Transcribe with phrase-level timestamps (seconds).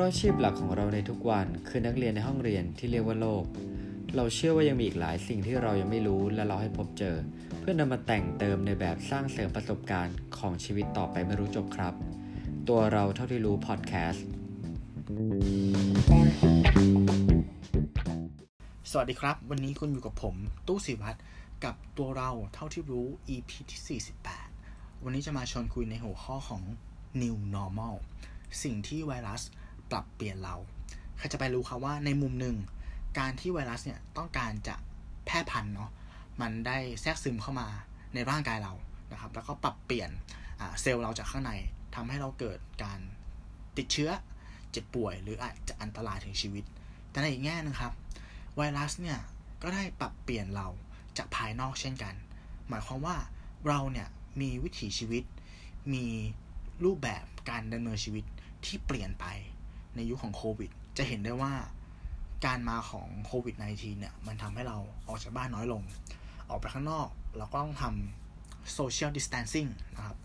[0.00, 3.44] ราะอาชีพหลักของเราในทุกวันคือนักเรียนในห้องเรียนที่เรียกว่าโลก
[4.16, 7.16] เราเชื่อว่ายังมีอีกหลายสิ่งที่เรายังไม่รู้และเราให้พบเจอ
[7.60, 11.94] เพื่อนำมาแต่งเติมในแบบสร้างเสริมประสบการณ์ของชีวิตต่อไปไม่รู้จบครับ
[12.68, 14.26] ตัวเราเท่าที่รู้พอดแคสต์
[18.90, 20.34] สวัสดีครับ วันนี้คุณอยู่กับผม
[20.68, 21.18] ตู้สิวัตร
[21.64, 24.00] กับตัวเราเท่าที่รู้ EP ที่
[24.52, 26.62] 48 วันนี้จะมาชวนคุยในหัวข้อของ
[27.20, 27.94] New Normal
[28.62, 29.42] สิ่งที่ไวรัส
[29.90, 30.56] ปรับเปลี่ยนเรา
[31.16, 32.56] ใครจะไปรู้ครับว่าในมุมหนึ่ง
[33.18, 34.76] การที่ไวรัสเนี่ยต้องการจะ
[35.26, 35.90] แพร่พันธุ์เนาะ
[36.40, 37.68] มันได้แทรกซึมเข้ามา
[38.14, 38.72] ในร่างกายเรา
[39.12, 40.10] นะครับ แล้วก็ปรับเปลี่ยน
[40.80, 41.52] เซลล์เราจากข้างใน
[41.94, 43.00] ทำให้เราเกิดการ
[43.76, 44.10] ติดเชื้อ
[44.70, 46.64] เจ็บป่วย หรืออาจจะอันตรายถึงชีวิต
[47.10, 47.92] แต่ในอีกแง่นึงครับ
[48.56, 49.18] ไวรัสเนี่ย
[49.62, 50.68] ก็ได้ปรับเปลี่ยนเรา
[51.18, 52.14] จากภายนอกเช่นกัน
[52.68, 53.16] หมายความว่า
[53.68, 54.08] เราเนี่ย
[54.40, 55.24] มีวิถีชีวิต
[55.92, 56.06] มี
[56.84, 58.24] รูปแบบการดำเนินชีวิต
[58.64, 59.26] ที่เปลี่ยนไป
[59.96, 61.52] ในยุคขของโควิด จะเห็นได้ว่า
[62.46, 64.76] การมาของโควิด -19 เนี่ย มันทำให้เรา
[65.08, 65.82] ออกจากบ้านน้อยลง
[66.50, 70.16] ออกไปข้างนอกเราก็ต้องทำโซเชียลดิส t ทนซิ่งนะครับ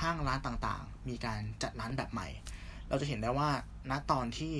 [0.00, 2.28] ห้างร้านต่างๆ มีการจัดร้านแบบใหม่
[2.88, 3.48] เราจะเห็นได้ว่า
[3.90, 4.54] ณตอนที่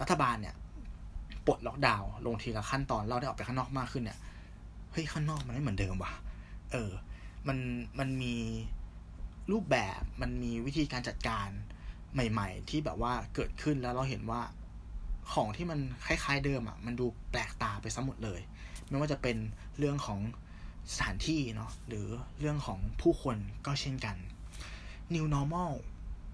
[0.00, 0.54] รัฐบาลเนี่ย
[1.46, 4.18] ปลดล็อกดาวน์ลงทีละขั้นตอนเราได้ออกไปข้างนอกมากขึ้นเนี่ย
[4.92, 6.12] เฮ้ยข้างนอกมันไม่เหมือนเดิมว่ะ
[6.72, 6.90] เออ
[7.48, 7.58] มัน
[7.98, 8.34] มันมี
[9.52, 11.48] รูปแบบมันมีวิธีการจัดการ
[12.14, 14.42] ใหม่ ๆ ที่แบบว่าเกิดขึ้นแล้วเราเห็นว่า
[15.32, 18.40] ของที่มันคล้าย ๆ เดิมอะ่ะมันดูแปลกตาไปซะหมดเลย
[18.88, 19.36] ไม่ว่าจะเป็น
[19.78, 20.20] เรื่องของ
[20.92, 22.06] สถานที่เนาะหรือ
[22.40, 24.16] เรื่องของผู้คนก็เช่นกัน
[25.14, 25.72] New Normal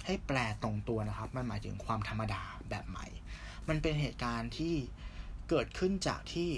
[0.07, 3.07] ให้แปลตรงตัวนะครับ มันหมายถึงความธรรมดาแบบใหม่
[3.69, 4.75] มันเป็นเหตุการณ์ที่
[5.49, 6.51] เกิดขึ้นจากที่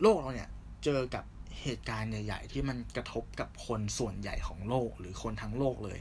[0.00, 0.50] โลกเราเนี่ย
[0.84, 1.24] เจอกับ
[1.62, 5.98] เหตุการณ์ใหญ่ ๆ ที่มันกระทบกับคนส่วนใหญ่ของโลกหรือคนทั้งโลกเลย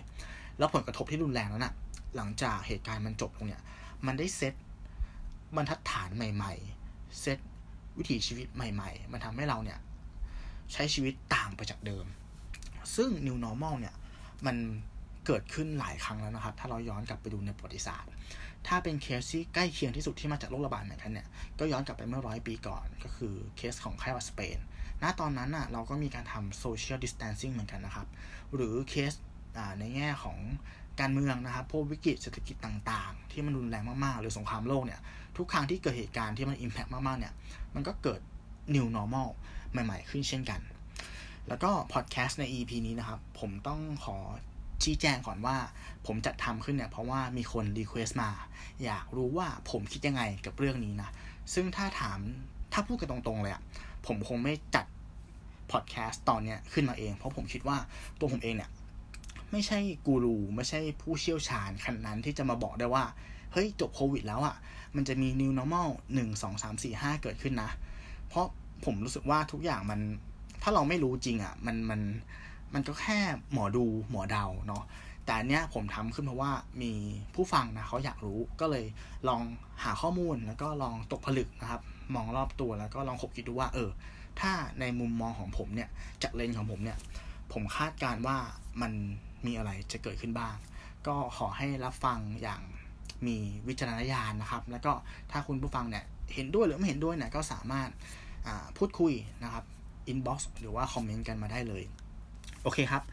[0.57, 1.73] แล้วผลกระทบที่รุนแรงแล้วนะ่ะ
[2.15, 3.61] หลังจากเหตุการณ์มันจบลงเนี่ย
[4.05, 4.53] มันได้เซต
[5.55, 7.39] บรรทัดฐานใหม่ ๆ เซต
[7.97, 9.79] วิถีชีวิตใหม่ ๆ มันทำให้เราเนี่ย
[10.73, 12.05] ใช้ชีวิตต่างไปจากเดิม
[12.95, 13.95] ซึ่ง New Normal เนี่ย
[14.45, 14.55] มัน
[15.25, 18.11] เกิดขึ้นหลายครั้งแล้วนะครับ ถ้าเราย้อนกลับไปดูในประวัติศาสตร์
[18.67, 21.27] ถ้าเป็นเคสที่ใกล้เคียงที่สุดที่มาจากโรคระบาดเหมือนกันเนี่ย
[21.59, 24.57] ก็ย้อนกลับไปเมื่อร้อยปีก่อน ก็คือเคสของไข้หวัดสเปน
[25.01, 28.07] ณ ตอนนั้นน่ะ เราก็มีการทำโซเชียลดิส t ทนซิ่งเหมือนกันนะครับ
[28.55, 29.13] หรือเคส
[29.79, 30.37] ในแง่ของ
[30.99, 34.99] การเมืองนะครับ พวกวิกฤตเศรษฐกิจต่างๆ ที่มันรุนแรงมากๆ หรือสงครามโลกเนี่ย
[35.37, 37.33] ทุกครั้งที่เกิดเหตุการณ์ที่มันอิมแพ t มากๆ เนี่ย
[37.75, 38.19] มันก็เกิด
[38.75, 39.29] new normal
[39.71, 40.61] ใหม่ๆ ขึ้นเช่นกัน
[41.47, 44.17] แล้วก็พอดแคสต์ใน EP นี้นะครับ ผมต้องขอ
[44.83, 45.57] ชี้แจงก่อนว่า
[46.07, 48.29] ผมจัดทำขึ้นเนี่ย เพราะว่ามีคน request มา
[48.83, 51.09] อยากรู้ว่าผมคิดยังไงกับเรื่องนี้นะ
[51.53, 52.19] ซึ่งถ้าถาม
[52.73, 53.63] ถ้าพูดกันตรงๆ เลยอะ
[54.07, 54.85] ผมคงไม่จัด
[55.71, 57.77] พอดแคสต์ตอนเนี้ยขึ้นมาเอง เพราะผมคิดว่า
[58.19, 58.69] ตัวผมเองเนี่ย
[59.51, 63.03] ไม่ใช่กูรูไม่ใช่ผู้เชี่ยวชาญขนาดนั้นที่จะมาบอกได้ว่า
[63.53, 64.55] เฮ้ย จบโควิดแล้วอะ่ะ
[64.95, 67.69] มันจะมี new normal หนึ่งสองสามสี่ห้าเกิดขึ้นนะ
[68.29, 68.45] เพราะ
[68.85, 69.99] ผมรู้สึกว่าทุกอย่างมัน
[70.61, 72.01] ถ้าเราไม่รู้จริงอะ่ะ มันมัน
[72.73, 73.19] มันก็แค่
[73.53, 74.83] หมอดูหมอเดาเนาะ
[75.25, 76.91] แต่อันเนี้ยผมทำขึ้นเพราะว่ามี
[77.35, 78.85] ผู้ฟังนะเขาอยากรู้ก็เลย
[79.27, 79.41] ลอง
[79.83, 81.81] หาข้อมูลแล้วก็ลองตกผลึกนะครับ
[82.15, 83.89] มองรอบตัวแล้วก็ลองคบคิดดูว่า เออ
[84.39, 85.89] ถ้าในมุมมองของผมเนี่ย
[86.23, 86.97] จากเลนของผมเนี่ย
[87.53, 88.37] ผมคาดการว่า
[88.81, 88.91] มัน
[89.47, 90.55] มีอะไรจะเกิดขึ้นบ้าง
[91.07, 92.61] ก็ขอให้รับฟังอย่าง
[93.27, 93.37] มี
[93.67, 94.91] วิจารณญาณนะครับ แล้วก็
[95.31, 97.89] ถ้าคุณผู้ฟังเนี่ยเห็นด้วยหรือไม่เห็นด้วยเนี่ยก็สามารถ
[98.77, 99.13] พูดคุย
[99.43, 99.63] นะครับ
[100.07, 101.83] inbox หรือว่า comment กันมาได้เลย
[102.63, 103.03] โอเคครับ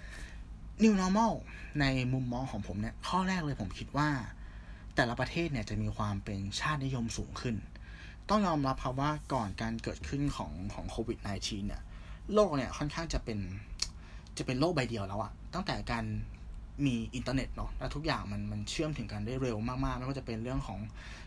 [0.82, 1.32] New Normal
[1.80, 4.08] ในมุมมองของผมเนี่ยข้อแรกเลยผมคิดว่า
[4.96, 7.56] แต่ละประเทศเนี่ยจะมีความเป็นชาตินิยมสูงขึ้น
[8.28, 11.82] ต้องยอมรับครับว่าก่อนการเกิดขึ้นของของโควิด -19 เนี่ย
[12.34, 13.38] โลกเนี่ยค่อนข้างจะเป็น
[14.38, 16.04] จะเป็นโลกใบเดียวแล้วอะตั้งแต่การ
[16.86, 20.78] มีอินเทอร์เน็ตเนาะและทุกอย่างมันมันเชื่อมถึงกันได้เร็วมากๆ ไม่ว่าจะเป็นเรื่องของ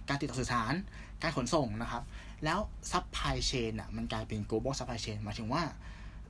[0.09, 0.73] การติดต่อสื่อสาร
[1.21, 2.03] การขนส่งนะครับ
[2.43, 2.59] แล้ว
[2.91, 5.63] supply chain อะมันกลายเป็น global supply chain หมายถึงว่า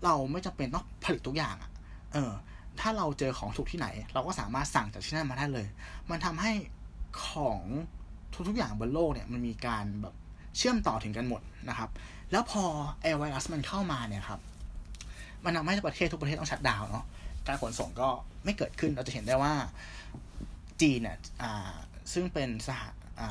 [0.03, 1.71] เราไม่จำเป็นต้องผลิตทุกอย่างอะ
[2.13, 2.31] เออ
[2.79, 5.67] ถ้าเราเจอของถูกที่ไหน เราก็สามารถสั่งจากที่นั่นมาได้เลย
[6.09, 6.51] มันทำให้
[7.27, 7.61] ของ
[8.47, 10.15] ทุกๆอย่างบนโลกเนี่ยมันมีการแบบ
[10.57, 11.89] เชื่อมต่อถึงกันหมดนะครับ
[12.31, 12.63] แล้วพอ
[13.01, 14.39] ไอไวรัสมันเข้ามาเนี่ยครับ
[15.47, 17.05] มันทำให้ประเทศทุกประเทศต้อง shutdown เนาะ
[17.47, 18.09] การขนส่งก็
[18.43, 19.53] ไม่เกิดขึ้นเราจะเห็นได้ว่า
[20.81, 21.17] จีนเนี่ย
[22.13, 22.81] ซึ่งเป็นสห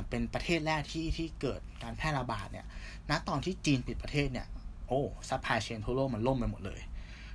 [0.08, 2.66] เป็นประเทศแรกที่ที่เกิดการแพร่ระบาดเนี่ย
[3.10, 4.46] ณ ตอนที่จีนปิดประเทศเนี่ย
[4.88, 6.80] โอ้ supply chain ทั่วโลกมันล่มไปหมดเลย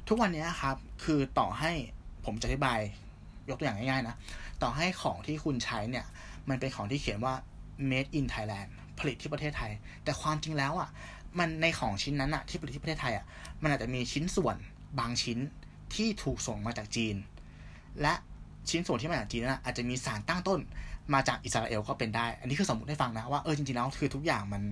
[0.08, 1.72] ทุกวันนี้ครับ คือต่อให้
[2.26, 2.80] ผมจะอธิบาย
[3.50, 4.16] ยกตัวอย่างง่ายๆนะ
[4.62, 6.06] ต่อให้ของที่คุณใช้เนี่ย
[6.50, 7.34] มันเป็นของที่เขียนว่า
[7.90, 8.70] made in Thailand
[9.00, 9.72] ผลิตที่ประเทศไทย
[10.04, 10.90] แต่ความจริงแล้วอะ่ะ
[11.40, 13.26] มันในของชิ้นนั้นอะ่ะที่ผลิตที่ประเทศไทยอะ่ะ
[13.62, 14.58] มันอาจจะมีชิ้นส่วน
[15.00, 15.40] บางชิ้น
[15.96, 17.16] ที่ถูกส่งมาจากจีน
[18.02, 18.14] และ
[18.70, 20.60] ชิ้นส่วนที่มาจากจีนนะอาจจะมีสารตั้งต้น
[21.14, 24.64] มาจากอิสราเอลก็เป็นได้ อันนี้คือสมมติให้ฟังนะว่าเออจริงๆแล้วคือทุกอย่างมัน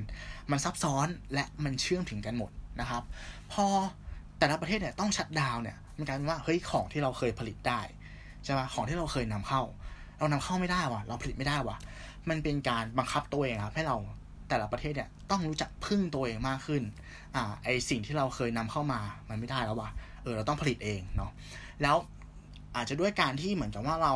[0.51, 3.03] มันซับซ้อนและมันเชื่อมถึงกันหมดนะครับ
[3.51, 3.65] พอ
[4.39, 7.81] แต่ละประเทศเนี่ยต้องชัดดาวเนี่ยมันกลายเป็นว่าเฮ้ยของที่เราเคยผลิตได้
[8.43, 9.61] ใช่ไหมของที่เราเคยนำเข้า
[10.19, 11.77] เรานำเข้าไม่ได้วะเราผลิตไม่ได้วะ
[12.29, 13.97] มันเป็นการบังคับตัวเองครับให้เรา
[14.49, 16.83] แต่ละประเทศเนี่ยต้องรู้จักพึ่งตัวเองมากขึ้น
[17.35, 18.99] อ่า ไอสิ่งที่เราเคยนำเข้ามา
[19.29, 19.89] มันไม่ได้แล้ววะ
[20.23, 21.31] เออ เราต้องผลิตเองเนาะ
[21.81, 21.95] แล้ว
[22.75, 24.13] อาจจะด้วยการที่เหมือนกับว่าเรา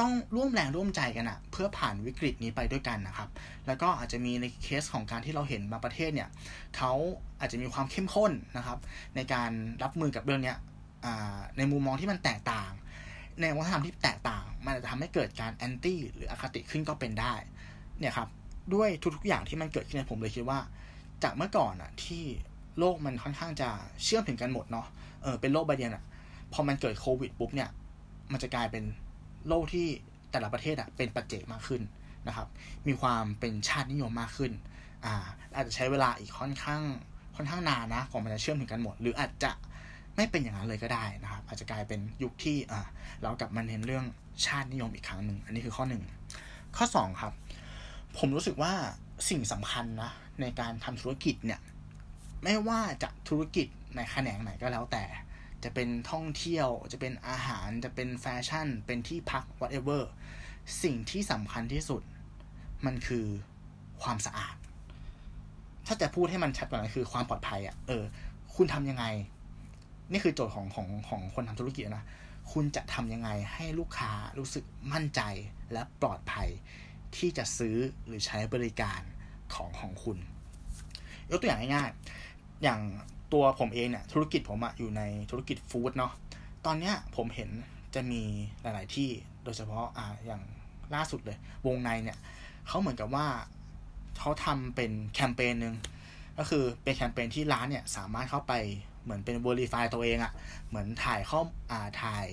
[0.00, 3.28] ต้องร่วมแรงร่วมใจกันอะเพื่อผ่านวิกฤตนี้ไปด้วยกันนะครับ
[3.66, 6.28] แล้วก็อาจจะมีในเคสของการที่เราเห็นบางประเทศเนี่ย
[6.76, 6.92] เขา
[7.40, 8.78] อาจจะมีความเข้มข้นนะครับ
[9.16, 9.50] ในการ
[9.82, 10.56] รับมือกับเรื่องเนี้ย
[11.56, 12.70] ในมุมมองที่มันแตกต่าง
[13.40, 17.34] ในวัฒนธรรมที่แตกต่าง มันจะทำให้เกิดการแอนตี้หรืออคติขึ้นก็เป็นได้
[17.98, 18.28] เนี่ยครับ
[18.74, 20.58] ด้วยทุกๆอย่างที่มันเกิดขึ้นผมเลยคิดว่า
[21.22, 22.24] จากเมื่อก่อนอะที่
[22.78, 23.68] โลกมันค่อนข้างจะ
[24.04, 24.86] เชื่อมถึงกันหมดเนาะ
[25.22, 26.04] เออเป็นโลกใบเดียวอะ
[26.52, 27.70] พอมันเกิดโควิดปุ๊บเนี่ย
[28.32, 28.84] มันจะกลายเป็น
[29.48, 29.86] โลกที่
[30.30, 31.82] แต่ละประเทศอะเป็นปัจเจกมากขึ้น
[32.28, 32.48] นะครับ
[32.86, 34.52] มีความเป็นชาตินิยมมากขึ้น
[35.04, 35.14] อ่า
[35.56, 36.82] อาจจะใช้เวลาอีกค่อนข้าง
[37.36, 39.52] ค่อนข้างนานนะก่อนมันจะเชื่อมถึงกันหมด หรืออาจจะ
[40.16, 42.86] ไม่เป็นอย่างนั้นเลยก็ได้นะครับ อาจจะกลายเป็นยุคที่อ่า
[43.22, 44.04] เรากลับมาเห็นเรื่อง
[44.46, 46.02] ชาตินิยมอีกครั้งหนึ่ง อันนี้คือข้อหนึ่ง
[46.76, 47.32] ข้อสองครับ
[48.18, 48.72] ผมรู้สึกว่า
[49.28, 50.10] สิ่งสำคัญนะ
[50.40, 51.60] ในการทำธุรกิจเนี่ย
[52.44, 53.66] ไม่ว่าจะธุรกิจ
[53.96, 55.04] ในแขนงไหนก็แล้วแต่
[55.64, 60.02] จะเป็นท่องเที่ยว จะเป็นอาหารจะเป็นแฟชั่น เป็นที่พัก whatever
[60.82, 62.02] สิ่งที่สำคัญที่สุด
[62.86, 63.26] มันคือ
[64.02, 64.56] ความสะอาด
[65.86, 68.04] ถ้าจะพูดให้มันชัดกว่านั้นคือความปลอดภัยอะ่ะเออ
[68.56, 69.04] คุณทำยังไง
[70.12, 72.06] นี่คือโจทย์ของของของคนทำธุรกิจนะ
[72.52, 75.20] คุณจะทำยังไงให้ลูกค้ารู้สึกมั่นใจ
[75.72, 76.48] และปลอดภัย
[77.16, 77.76] ที่จะซื้อ
[78.06, 79.00] หรือใช้บริการ
[79.54, 80.18] ของของคุณ
[81.30, 82.80] ยกตัวอย่างง่ายๆ อย่าง
[83.32, 86.12] ตัวผมเองเนี่ยธุรกิจผมอะอยู่ในธุรกิจฟู้ดเนาะ
[86.66, 87.50] ตอนเนี้ยผมเห็น
[87.94, 88.22] จะมี
[88.62, 89.10] หลาย ๆ ที่
[89.44, 90.42] โดยเฉพาะอ่าอย่าง
[90.94, 92.18] ล่าสุดเลย วงในเนี่ย
[92.68, 93.26] เขาเหมือนกับว่า
[94.18, 95.74] เขาทำเป็นแคมเปญหนึ่ง
[96.38, 98.52] ก็คือเป็นแคมเปญที่ร้านเนี่ยสามารถเข้าไป
[99.04, 100.32] เหมือนเป็น verify ตัวเองอะ
[100.68, 102.26] เหมือนถ่ายข้ออ่าถ่าย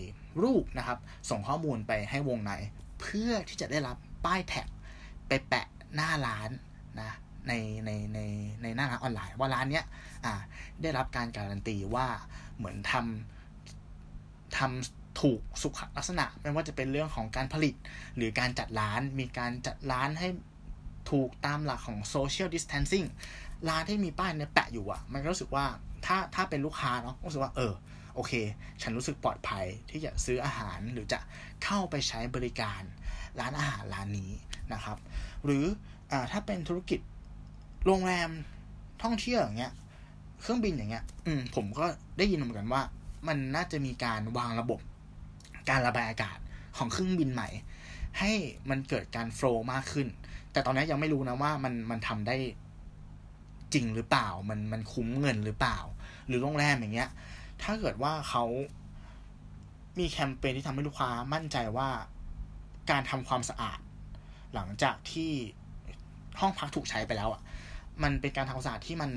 [0.43, 0.97] รูปนะครับ
[1.29, 2.51] ส่งข้อมูลไปให้วงใน
[3.01, 4.67] เพื่อที่จะได้รับ ป้ายแท็ก
[5.27, 6.49] ไปแปะหน้าร้าน
[7.01, 7.11] นะ
[7.47, 7.53] ใน
[7.85, 8.19] ในใน
[8.61, 9.85] ในหน้าร้านออนไลน์ ว่าร้านเนี้ย
[10.25, 10.33] อ่า
[10.81, 12.07] ได้รับการการันตีว่า
[12.57, 17.75] เหมือนทำทำถูกสุขลักษณะ ไม่ว่าจะเป็นเรื่องของการผลิต
[18.15, 20.27] หรือการจัดร้านมีการจัดร้านให้
[21.11, 23.07] ถูกตามหลักของ social distancing
[23.69, 25.65] ร้านที่มีป้ายเนี่ยแปะอยู่อะ่ะ มันก็รู้สึกว่า
[26.05, 27.73] ถ้าถ้าเป็นลูกค้าเนาะรู้สึกว่าเออ
[28.19, 28.35] โอเค
[28.81, 31.19] ฉันรู้สึกปลอดภัยที่จะซื้ออาหารหรือจะ
[31.63, 32.81] เข้าไปใช้บริการ
[33.39, 34.31] ร้านอาหารร้านนี้
[34.73, 34.97] นะครับ
[35.45, 35.65] หรือ
[36.11, 36.99] อถ้าเป็นธุรกิจ
[37.85, 38.29] โรงแรม
[39.03, 39.73] ท่องเที่ยวอย่างเงี้ย
[40.41, 41.85] เครื่องบินอย่างเงี้ย อืมผมก็
[42.17, 42.81] ได้ยินเหมือนกันว่า
[43.27, 44.79] มันน่าจะมีการวางระบบ
[45.69, 46.37] การระบายอากาศ
[46.77, 47.49] ของเครื่องบินใหม่
[48.19, 48.31] ให้
[48.69, 50.07] มันเกิดการโฟล์มากขึ้น
[50.51, 52.35] แต่ตอนนี้ยังไม่รู้นะว่ามันมันทำได้
[53.73, 55.77] จริงหรือเปล่า มันมันคุ้มเงินหรือเปล่า
[56.27, 57.09] หรือโรงแรมอย่างเงี้ย
[57.63, 58.43] ถ้าเกิดว่าเขา
[59.99, 61.89] มีแคมเปญที่ทำให้ลูกค้ามั่นใจว่า
[62.89, 63.79] การทำความสะอาด
[64.53, 65.31] หลังจากที่
[66.39, 67.41] ห้องพักถูกใช้ไปแล้วอะ
[68.03, 69.11] มันเป็นการทำความสะอาดที่มัน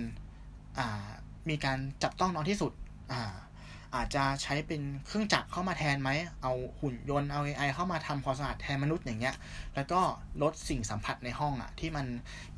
[0.78, 1.06] อ่า
[1.48, 2.72] มีการจับต้องน้อยที่สุด
[3.12, 3.32] อ่า
[3.94, 6.10] อาจจะใช้เป็นเครื่องจักรเข้ามาแทนไหม
[6.42, 9.36] เอาหุ่นยนต์ เอา AI เข้ามาทำความสะอาดแทนมนุษย์อย่างเงี้ย
[9.74, 10.00] แล้วก็
[10.42, 12.06] ลดสิ่งสัมผัสในห้องอะที่มัน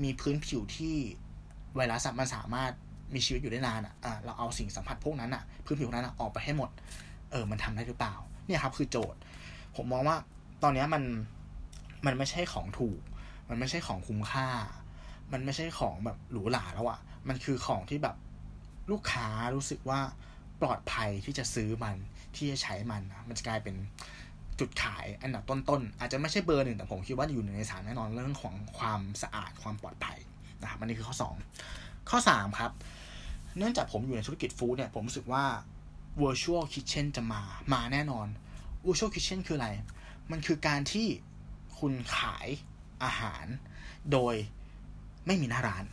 [0.03, 0.95] มีพื้นผิวที่
[1.75, 2.73] ไวรัสมันสามารถ
[3.15, 6.71] มีชีวิตอยู่ได้นานอะอ่าเราเอาสิ่งสัมผัสพวกนั้นอะพื้นผิวนั้นอะออกไปให้หมด
[7.31, 8.15] เออ มันทำได้หรือเปล่า
[8.47, 9.21] เนี่ยครับ คือโจทย์
[9.77, 10.17] ผมมองว่า
[10.63, 11.03] ตอนนี้มัน
[12.07, 13.01] มันไม่ใช่ของถูก
[13.49, 14.49] มันไม่ใช่ของคุ้มค่า
[15.33, 18.17] มันไม่ใช่ของแบบหรูหราแล้วอะ มันคือของที่แบบ
[18.91, 20.01] ลูกค้ารู้สึกว่า
[20.61, 21.97] ปลอดภัยที่จะซื้อมัน
[22.37, 23.77] ที่จะใช้มันมันจะกลายเป็น
[24.61, 30.19] จุดขายอันดับต้นๆ อาจจะไม่ใช่เบอร์หนึ่งแต่ผมคิดว่าอยู่ในสารแน่นอนเรื่องของความสะอาดความปลอดภัย
[30.61, 31.17] นะครับอันนี้คือข้อ
[31.63, 32.73] 2 ข้อ 3 ครับ
[33.59, 35.45] เนื่องจากผมอยู่ในธุรกิจ food เนี่ยผมรู้สึกว่า
[36.23, 37.43] virtual kitchen จะมา
[37.73, 38.27] มาแน่นอน
[38.87, 39.69] virtual kitchen คืออะไร
[40.31, 41.07] มันคือการที่
[41.79, 42.47] คุณขาย
[43.05, 43.47] อาหาร
[44.13, 44.35] โดย
[45.27, 45.85] ไม่มีหน้าร้าน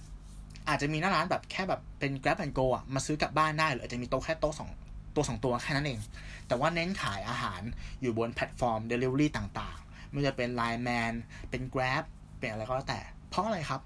[0.68, 4.70] อาจจะมีหน้าร้านแบบแค่แบบเป็น grab and go อะ มาซื้อกลับบ้านได้ หรืออาจจะมีโต๊ะแค่โต๊ะสอง
[5.15, 6.00] ตัวสองตัวแค่นั้นเอง
[6.48, 7.62] แต่ว่าเน้นขายอาหาร
[8.01, 11.13] อยู่บนแพลตฟอร์ม delivery ต่างๆ ไม่ว่าจะเป็น Line Man
[11.50, 12.03] เป็น Grab
[12.38, 13.82] เป็นอะไรก็แล้วแต่ เพราะอะไรครับ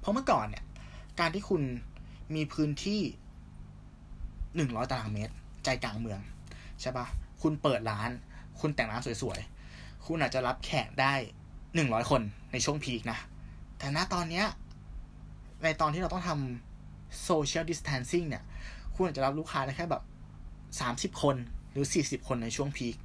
[0.00, 0.64] เพราะเมื่อก่อนเนี่ย
[1.20, 1.62] การที่คุณ
[2.34, 3.00] มีพื้นที่
[4.56, 6.20] หนึ่งร้อยตารางเมตร ใจกลางเมือง
[6.80, 7.06] ใช่ปะ
[7.42, 8.10] คุณเปิดร้าน
[8.60, 11.14] คุณแต่งร้านสวยๆ คุณอาจจะรับแขกได้
[11.74, 13.18] หนึ่งร้อยคนในช่วงพีคนะ
[13.78, 14.46] แต่ณตอนเนี้ย
[15.62, 18.44] ในตอนที่เราต้องทำโซเชียลดิส a ทนซิ่งเนี่ย
[18.94, 20.02] คุณอาจจะรับลูกค้าได้แค่แบบ
[20.80, 21.36] สามสิบคน
[21.72, 22.96] หรือสี่สิบคนในช่วงพีค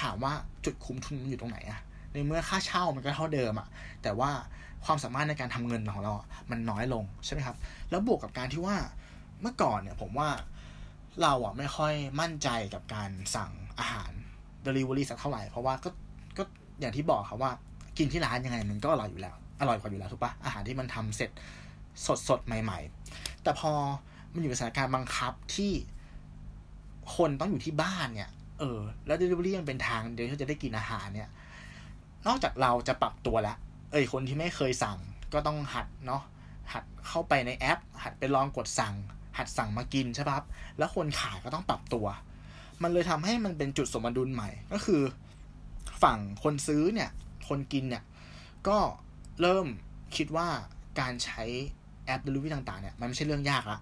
[0.00, 0.32] ถามว่า
[0.64, 1.80] จุดคุ้มทุนมันอยู่ตรงไหนอะ
[2.12, 3.68] ในเมื่อค่าเช่ามันก็เท่าเดิมอะ
[4.02, 4.30] แต่ว่า
[4.84, 6.12] ความสามารถในการทำเงินของเรา
[6.50, 7.56] มันน้อยลงใช่ไหมครับ
[7.90, 8.76] แล้วบวกกับการที่ว่า
[9.40, 10.28] เมื่อก่อนเนี่ยผมว่า
[11.22, 14.10] เราอะไม่ค่อยมั่นใจกับการสั่งอาหาร
[14.66, 15.90] Delivery สักเท่าไหร่ เพราะว่าก็
[16.38, 16.42] ก็
[16.80, 17.52] อย่างที่บอกครับว่า
[17.98, 21.30] กินที่ร้านยังไงมันก็อร่อยอยู่แล้ว อร่อยกว่าอยู่แล้วถูกปะอาหารที่มันทำเสร็จ
[22.06, 22.78] สดสดใหม่
[23.10, 23.72] ๆ แต่พอ
[24.34, 25.72] มันอยู่ในสถานการณ์บังคับที่
[27.16, 31.28] คนต้องอยู่ที่บ้านเนี่ย เออ แล้ว Delivery ยังเป็นทางเดียวที่จะได้กินอาหารเนี่ย
[32.26, 33.56] นอกจากเราจะปรับตัวแล้ว
[33.90, 34.98] เอ้ยคนที่ไม่เคยสั่ง
[35.32, 36.22] ก็ต้องหัดเนาะ
[36.72, 38.94] หัดเข้าไปในแอป หัดไปลองกดสั่ง
[39.38, 40.38] หัดสั่งมากินใช่ปะ
[40.78, 42.06] แล้วคนขายก็ต้องปรับตัว
[42.82, 45.02] มันเลยทำให้มันเป็นจุดสมดุลใหม่ก็คือ
[46.02, 47.10] ฝั่งคนซื้อเนี่ย
[47.48, 48.02] คนกินเนี่ย
[48.68, 48.78] ก็
[49.40, 49.66] เริ่ม
[50.16, 50.48] คิดว่า
[51.00, 51.42] การใช้
[52.06, 53.78] แอป Delivery ต่างๆเนี่ยมันไม่ใช่เรื่องยากละ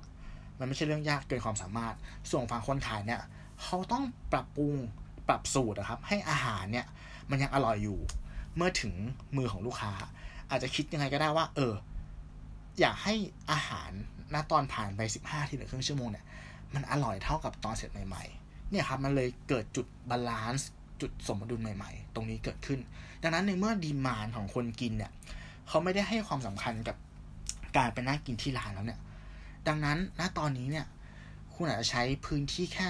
[0.59, 1.95] มันไม่ใช่เรื่องยากเกินความสามารถ
[2.31, 3.21] ส่วนฝั่งคนขายเนี่ย
[3.62, 4.75] เขาต้องปรับปรุง
[5.29, 6.87] ปรับสูตรนะครับ ให้อาหารเนี่ย
[7.31, 7.99] มันยังอร่อยอยู่
[8.57, 8.95] เมื่อถึง
[9.37, 9.93] มือของลูกค้า
[10.50, 11.75] อาจจะคิดยังไงก็ได้ว่า เออ
[12.81, 13.14] อยากให้
[13.50, 13.90] อาหาร
[14.35, 16.25] ณตอนผ่านไปสิบห้าทีหรือครึ่งชั่วโมงเนี่ย
[16.75, 22.81] มันอร่อยเท่ากับตอนเสร็จใหม่ๆ เนี่ยครับมันเลยเกิดจุดบาลานซ์จุดสมดุลใหม่ๆ ตรงนี้เกิดขึ้น
[23.23, 25.11] ดังนั้นในเมื่อดีมานของคนกินเนี่ย
[25.69, 26.97] เขาไม่ได้ให้ความสำคัญกับ
[27.76, 29.00] การไปนั่งกินที่ร้านแล้วเนี่ย
[29.69, 30.87] ดังนั้นณตอนนี้เนี่ย
[31.55, 32.88] คุณอาจจะใช้พื้นที่แค่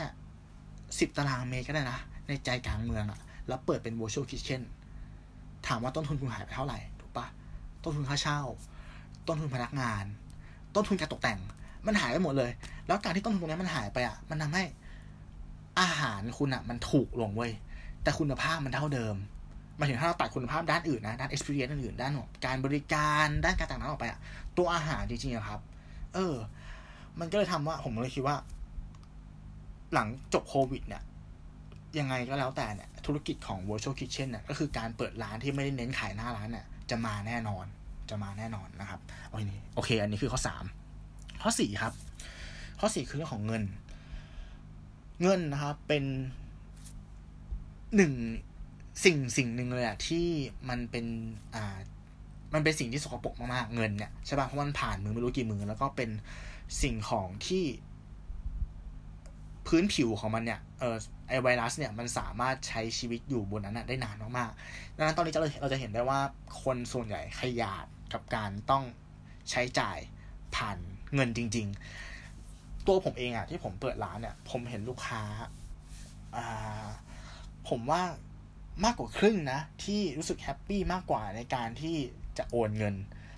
[0.98, 1.98] สิบตารางเมตรก็ได้นะ
[2.28, 4.62] ในใจกลางเมืองอะแล้วเปิดเป็น virtual kitchen
[5.66, 7.26] ถามว่าต้นทุนคุณหายไปเท่าไหร่ถูกปะ
[7.84, 8.40] ต้นทุนค่าเช่า
[9.26, 10.04] ต้นทุนพนักงาน
[10.74, 11.38] ต้นทุนการตกแต่ง
[11.86, 12.50] มันหายไปหมดเลย
[12.86, 14.62] แล้วการที่ต้นทุนตรงนี้มันหายไปอะ มันทำให้
[15.80, 17.52] อาหารคุณอะ มันถูกลงเว้ย
[18.02, 19.14] แต่คุณภาพมันเท่าเดิม
[19.78, 22.12] มาถึงถ้าเราตัดคุณภาพด้านอื่นนะด้าน experience อื่นด้าน
[22.46, 24.18] การบริการด้านการต่างๆออกไปอะ
[24.56, 25.60] ตัวอาหารจริงๆอะครับ
[26.14, 26.34] เออ
[27.20, 28.36] มันก็เลยทำว่าผมเลยคิดว่า
[29.94, 31.02] หลังจบโควิดเนี่ย
[31.98, 37.64] ยังไงก็แล้วแต่เนี่ยธุรกิจของ virtual kitchen เนี่ยก็คือการเปิดร้านที่ไม่ได้เน้นขายหน้าร้านเนี่ยจะมาแน่นอน
[38.10, 40.64] จะมาแน่นอนนะครับโอเคโอเค อันนี้คือข้อสาม
[41.42, 41.92] ข้อสี่ครับ
[42.80, 43.62] ข้อสี่คือเรื่องของเงิน
[45.22, 46.04] เงินนะครับเป็น
[47.96, 48.12] หนึ่ง
[49.04, 50.26] สิ่งสิ่งหนึ่งเลยอะที่
[50.68, 51.06] มันเป็น
[51.54, 51.76] อ่า
[52.54, 56.10] มันเป็นสิ่งที่สกปรกมากๆเงินเนี่ยใช่ป่ะเพราะมันผ่านมือไม่รู้กี่มือแล้วก็เป็น
[56.82, 57.64] สิ่งของที่
[59.68, 60.96] พื้นผิวของมันเนี่ยเออ
[61.28, 66.20] ไอไวรัสเนี่ยมันสามารถใช้ชีวิตอยู่บนนั้นได้นานมากๆดังนั้นตอนนี้เราเราจะเห็นได้ว่า
[66.62, 68.84] คนส่วนใหญ่ขยาดกับการต้อง
[69.50, 69.98] ใช้จ่าย
[70.56, 70.78] ผ่าน
[71.14, 71.66] เงินจริง
[72.26, 75.22] ๆ ตัวผมเองอะที่ผมเปิดร้านเนี่ย ผมเห็นลูกค้า
[76.36, 76.86] อ่า
[77.68, 78.02] ผมว่า
[78.84, 81.96] มากกว่าครึ่งนะ ที่รู้สึก happy มากกว่าในการที่
[82.38, 82.94] จะโอนเงิน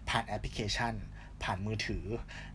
[0.09, 0.95] ผ่านแอปพลิเคชัน
[1.43, 2.05] ผ่านมือถือ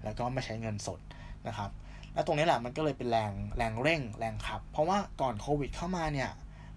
[0.04, 1.00] แล้วก็ไม่ใช้เงินสด
[1.48, 1.70] นะครับ
[2.16, 6.30] แล้วตรงนี้แหละมันก็เลยเป็นแรงแรงเร่งแรงขับ เพราะว่าก่อนโควิดเข้ามาเนี่ย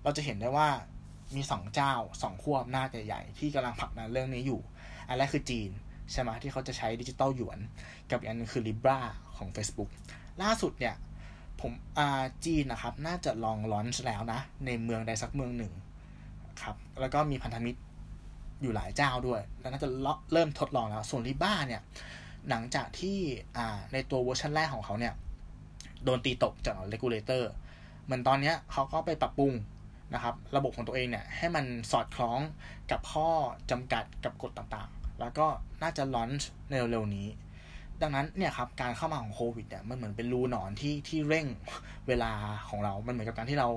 [0.03, 0.69] เราจะเห็นได้ว่า
[1.37, 1.93] มีสองเจ้า
[2.23, 4.61] สองขั้วอำนาจใหญ่ๆที่กำลังผลักดันเรื่องนี้อยู่
[5.09, 5.71] อันแรกคือจีน
[6.13, 7.59] ใช่ไหมที่เขาจะใช้ดิจิตอลหยวน
[8.11, 8.99] กับอีกอันนึงคือ Libra
[9.37, 9.91] ของ Facebook
[10.43, 10.95] ล่าสุดเนี่ย
[11.61, 15.73] ผมอ่าจีนนะครับ น่าจะลอง launch แล้วนะ ในเมืองใดสักเมืองหนึ่ง
[16.63, 17.81] ครับ แล้วก็มีพันธมิตร
[18.63, 19.89] อยู่หลายเจ้าด้วย แล้วน่าจะ
[20.33, 21.83] เริ่มทดลองแล้ว ส่วน Libra เนี่ย
[22.49, 23.19] หลังจากที่
[23.57, 25.15] อ่าในตัวเวอร์ชันแรกของเขาเนี่ย
[26.05, 27.51] โดนตีตกจาก regulator
[28.05, 29.53] เหมือนตอนนี้เขาก็ไปปรับปรุง
[30.15, 32.41] นะครับ ระบบของตัวเองเนี่ยให้มันสอดคล้อง
[32.91, 33.29] กับข้อ
[33.71, 35.47] จำกัดกับกฎต่างๆ แล้วก็
[35.83, 37.29] น่าจะลอนช์ในเร็วๆนี้
[38.03, 41.47] ดังนั้นเนี่ยครับการเข้ามาของโควิดเนี่ยมันเหมือนเป็นรูหนอนที่ที่เร่ง
[42.09, 42.33] เวลา
[42.69, 43.69] ของเรา มันเหมือนกับการที่เรา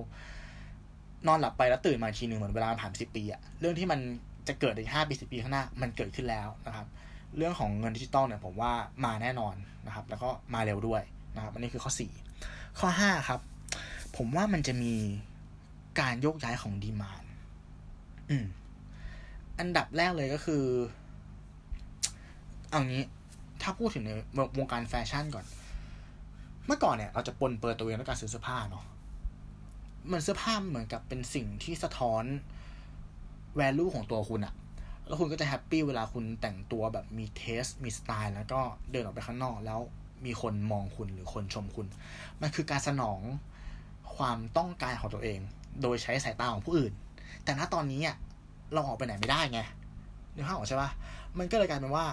[1.28, 4.00] นอนหลับไปแล้วตื่นมาทีหนึ่งเหมือนเวลาผ่านสิบปีอะเรื่องที่มัน
[4.48, 6.88] จะเกิดในห้าปีสิบปีข้างหน้ามันเกิดขึ้นแล้วนะครับ
[7.38, 8.74] เรื่องของเงินดิจิตอลเนี่ยผมว่า
[9.06, 9.56] มาแน่นอน
[9.88, 11.02] นะครับ แล้วก็มาเร็วด้วย
[11.36, 12.12] นะครับอันนี้คือข้อสี่
[12.80, 13.40] ข้อห้าครับ
[14.18, 14.94] ผมว่ามันจะมี
[16.00, 17.24] การโยกย้ายของ demand
[18.30, 18.46] อืม
[19.60, 20.64] อันดับแรกเลยก็คือ
[22.70, 23.04] เอางี้
[23.62, 24.12] ถ้าพูดถึงใน
[24.58, 25.46] วงการแฟชั่นก่อน
[26.66, 28.86] เมื่อก่อนเนี่ยเราจะปรนเปรอตัวเองด้วยการซื้อเสื้อผ้าเนาะ
[30.12, 32.24] มันเสื้อผ้าเหมือนกับเป็นสิ่งที่สะท้อน
[33.60, 34.54] value ของตัวคุณอะ
[35.08, 38.60] แล้วคุณก็จะ happy เวลาคุณแต่งตัวแบบมี taste มีสไตล์ แล้วก็
[38.92, 39.80] เดินออกไปข้างนอกแล้ว
[40.26, 41.88] มีคนมองคุณหรือคนชมคุณ
[42.42, 43.20] มันคือการสนอง
[44.16, 45.40] ความต้องการของตัวเอง
[45.82, 46.94] โดยใช้สายตาของผู้อื่น
[47.44, 48.18] แต่ณตอนนี้อะ
[48.74, 49.62] เราออกไปไหนไม่ได้ไง
[50.36, 50.90] นึกภาพออกใช่ปะ
[51.38, 52.06] มันก็เลยกลายเป็นว่า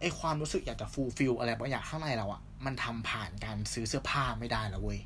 [0.00, 5.00] ไอความรู้สึกอยากจะฟูลฟิลอะไรบางอย่างข้างในเราอะมันทำผ่านการซื้อเสื้อผ้าไม่ได้แล้วเว้ย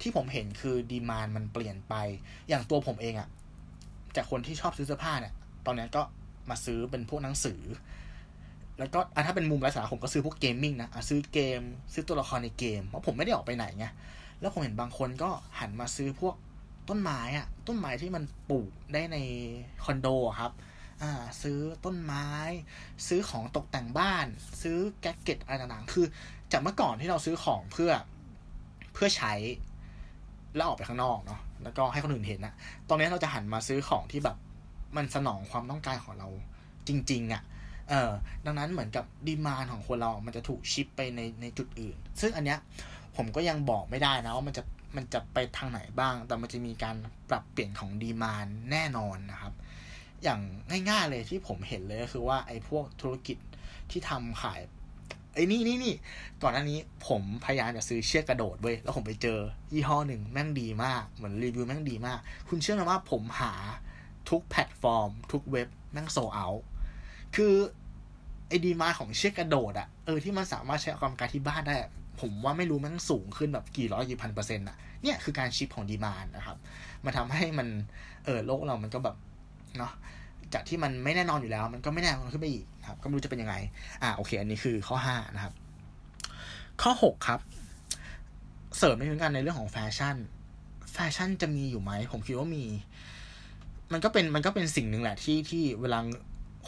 [0.00, 1.94] ที่ผมเห็นคือดีมานมันเปลี่ยนไป
[2.48, 3.28] อย่างตัวผมเองอะ
[4.16, 5.34] จากคนที่ชอบซื้อเสื้อผ้าเนี่ย
[5.66, 6.02] ตอนนี้ก็
[6.50, 7.60] มาซื้อเป็นพวกหนังสือ
[8.78, 11.60] แล้วก็ถ้าเป็นมุมไร้สาผมก็ซื้อพวกเกมมิ่งนะะซื้อเกม
[11.92, 13.86] ซื้อตัวละครในเกม เพราะผมไม่ได้ออกไปไหนไง
[14.40, 16.34] แล้วผมเห็นบางคนก็หันมาซื้อพวก
[16.88, 19.18] ต้นไม้อะต้นไม้ที่มันปลูกได้ใน
[19.84, 20.08] คอนโด
[20.40, 20.52] ครับ
[21.02, 21.12] อ่า
[21.42, 22.26] ซื้อต้นไม้
[23.08, 24.26] ซื้อของตกแต่งบ้าน
[24.62, 26.06] ซื้อแก๊กเก็ตอะไรต่างๆคือ
[26.52, 27.90] จากเมื่อก่อนที่เราซื้อของเพื่อ
[28.94, 29.32] เพื่อใช้
[30.56, 32.54] แล้วออกไปข้างนอกเนาะแล้วก็ให้คนอื่นเห็นนะ
[32.88, 34.36] ตอนนี้เราจะหันมาซื้อของที่แบบ
[34.96, 36.28] มันสนองความต้องการของเรา
[36.88, 37.42] จริง ๆอะ่ะ
[37.90, 38.10] เออ
[38.44, 42.58] ดังนั้นเหมือนกับดีมานของคนเรา มันจะถูกชิปไปในในจุดอื่น ซึ่งอันเนี้ย
[43.16, 44.62] ผมก็ยังบอกไม่ได้นะว่ามันจะ
[44.96, 46.96] มันจะไปทางไหนบ้าง แต่มันจะมีการ
[47.30, 49.52] ปรับเปลี่ยนของดีมานแน่นอนนะครับ
[50.22, 50.40] อย่าง
[50.90, 53.38] ง่ายๆเลยที่ผมเห็นเลยก็คือว่าไอ้พวกธุรกิจ
[53.90, 54.60] ที่ทำขาย
[55.34, 55.94] ไอ้นี่นี่นี่
[56.42, 59.38] ก่อนหน้านี้ผมพยายามจะซื้อเชือกกระโดดเว้ยแล้วผมไปเจอ
[59.72, 63.54] ยี่ห้อหนึ่งแม่งดีมาก เหมือนรีวิวแม่งดีมาก คุณเชื่อไหมว่าผมหา
[64.30, 66.48] ทุกแพลตฟอร์ม ทุกเว็บแม่งโซเอา
[67.34, 67.54] คือ
[68.48, 71.74] ไอ้ demand ของเชือกกระโดดอะเออที่มันสามารถใช้ออกกำลังกายที่บ้านได้
[72.20, 76.56] ผมว่าไม่รู้แม่งสูงขึ้นแบบกี่ร้อยกี่พันเปอร์เซ็นต์อะเนี่ยคือการ shift ของ demand นะครับ
[77.04, 77.68] มันทำให้มัน
[78.24, 79.16] เออโลกเรามันก็แบบ
[79.78, 79.92] เนาะ
[80.54, 83.54] จากที่มันไม่แน่นอนอยู่แล้ว มันก็ไม่แน่นอนขึ้นไปอีกครับ ก็ไม่รู้จะเป็นยังไง
[84.02, 85.54] อ่าโอเค อันนี้คือข้อห้านะครับ
[86.82, 87.40] ข้อหกครับ
[88.78, 90.16] เสริมในเรื่องการในเรื่องของแฟชั่น
[90.92, 92.64] แฟชั่นจะมีอยู่ไหมผมคิดว่ามี
[93.92, 95.98] มันก็เป็นมันก็เป็นสิ่งหนึ่งแหละที่ที่เวลา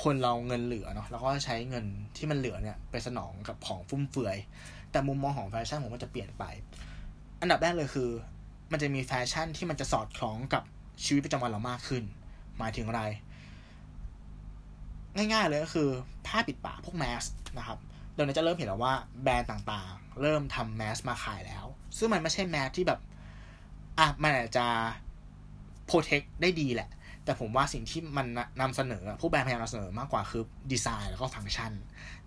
[0.03, 1.85] คนเราเงินเหลือเนาะเราก็ใช้เงิน
[2.17, 4.37] ที่มันเหลือเนี่ยไปสนองกับของฟุ่มเฟือย
[4.91, 6.45] แต่มุมมองของแฟชั่นผมก็จะเปลี่ยนไป
[7.41, 8.11] อันดับแรกเลยคือ
[8.73, 10.63] มันจะมีแฟชั่นที่มันจะสอดคล้องกับ
[11.05, 12.03] ชีวิตประจำวันเรามากขึ้น
[12.59, 13.03] หมายถึงอะไร
[15.17, 15.89] ง่ายๆเลยก็คือ
[16.27, 17.25] ผ้าปิดปากพวกแมส
[17.59, 17.79] นะครับ
[18.13, 21.65] เดี๋ยวนี้จะเริ่มเห็นแล้วว่าแบรนด์ต่างๆ เริ่มทำแมสมาขายแล้ว
[21.97, 23.01] ซึ่งมันไม่ใช่แมสที่แบบ
[23.99, 24.67] อะมันอาจจะ
[25.87, 26.89] โปรเทคได้ดีแหละ
[27.27, 28.27] แต่ผมว่าสิ่งที่มัน
[28.61, 30.43] นำเสนอผู้แบรนด์พยายามนำเสนอมากกว่าคือ
[30.73, 31.73] ดีไซน์แล้วก็ฟังก์ชัน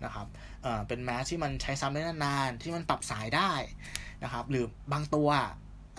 [0.04, 0.26] นะครับ
[0.62, 3.52] เอ่อเป็นแมสที่มันใช้ซ้ำได้นานๆที่มันปรับสายได้
[4.22, 5.28] นะครับ หรือบางตัว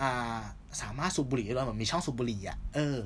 [0.02, 0.40] อ่า
[0.82, 2.98] สามารถสูบบุหรี่ได้เหมือนมีช่องสูบบุหรี่อะเออ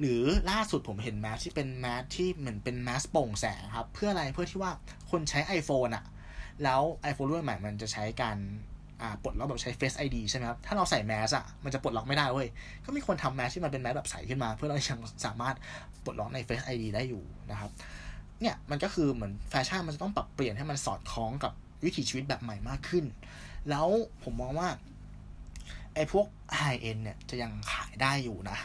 [0.00, 4.72] หรือล่าสุดผมเห็นแมสที่เป็นแมสที่เหมือนเป็นแมสโปร่งแสงครับ เพื่ออะไรเพื่อที่ว่า
[5.10, 6.04] คนใช้ iPhone อะ
[6.64, 8.36] แล้ว iPhone รุ่นใหม่มันจะใช้การ
[9.22, 12.48] ปลดล็อกแบบใช้ Face ID ใช่ไหมครับ ถ้าเราใส่แมสอะมันจะปลดล็อกไม่ได้เว้ย
[12.84, 15.56] ก็มีคนทำแมสที่มันเป็นแมสแบบใสขึ้นมา เพื่อเรายังสามารถ
[16.04, 17.70] ปลดล็อกใน Face ID ได้อยู่นะครับ
[18.40, 21.52] เนี่ยมันก็คือเหมือนแฟชั่นมันจะต้องปรับเปลี่ยนให้มันสอดคล้องกับ
[21.84, 23.04] วิถีชีวิตแบบใหม่มากขึ้น
[23.70, 23.86] แล้ว
[24.22, 24.68] ผมมองว่า
[25.94, 28.58] ไอ้พวกไฮเอ็นเนี่ยจะยังขายได้อยู่นะ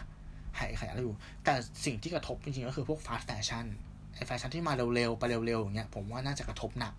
[0.57, 1.53] ขายขายได้อยู่ แต่
[1.85, 3.65] สิ่งที่กระทบจริงๆก็คือพวกฟาสต์แฟชั่น
[4.15, 6.93] ไอ้แฟชั่นที่มาเร็วๆ ไปเร็วๆอย่างเงี้ยผมว่าน่าจะกระทบหนัก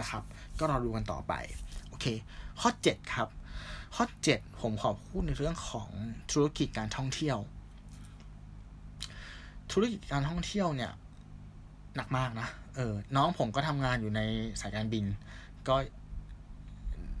[0.00, 0.22] นะครับ
[0.58, 1.32] ก็รอดูกันต่อไป
[1.96, 2.06] อเค
[2.60, 3.28] ข้อ 7 ครับ
[3.94, 5.88] ข้อ 7 ผมขอพูดในเรื่องของ
[6.30, 7.38] ธุรกิจการท่องเที่ยว
[9.72, 10.92] ธุรกิจการท่องเที่ยวเนี่ย
[11.96, 14.20] หนักมากนะเออน้องผมก็ทำงานอยู่ใน
[14.60, 15.04] สายการบิน
[15.68, 15.76] ก็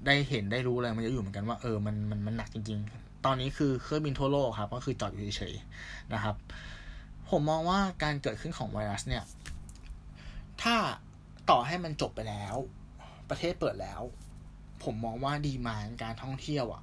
[0.06, 6.36] ได้เห็นได้รู้เลยมันจะอยู่เหมือนกันว่าเออมันมันมันหนักจริง ๆ ตอนนี้คือเครื่องบินทั่วโลกครับ ก็คือจอดอยู่เฉยๆนะครับ
[7.30, 9.24] ผมมองว่าการเกิดขึ้นของไวรัสเนี่ย
[10.62, 10.74] ถ้า
[11.50, 12.54] ต่อให้มันจบไปแล้ว
[13.30, 14.00] ประเทศเปิดแล้ว
[14.84, 16.82] ผมมองว่าดีมาการท่องเที่ยวอะ่ะ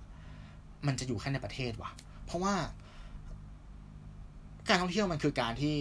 [0.87, 1.91] มันจะอยู่แค่ในประเทศว่ะ
[2.25, 2.53] เพราะว่า
[4.69, 5.75] การท่องเที่ยวมันคือการที่